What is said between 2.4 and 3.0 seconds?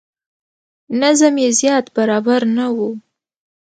نه و.